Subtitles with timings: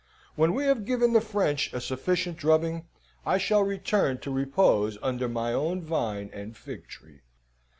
[0.33, 2.87] When we have given the French a sufficient drubbing,
[3.23, 7.21] I shall return to repose under my own vine and fig tree."